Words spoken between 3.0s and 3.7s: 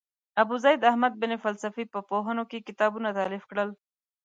تالیف کړل.